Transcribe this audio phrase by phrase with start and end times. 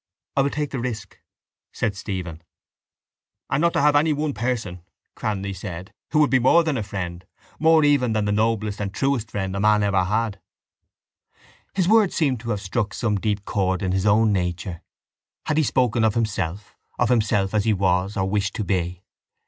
[0.35, 1.19] —I will take the risk,
[1.71, 2.41] said Stephen.
[3.51, 4.81] —And not to have any one person,
[5.15, 7.23] Cranly said, who would be more than a friend,
[7.59, 10.41] more even than the noblest and truest friend a man ever had.
[11.75, 14.81] His words seemed to have struck some deep chord in his own nature.
[15.45, 19.03] Had he spoken of himself, of himself as he was or wished to be?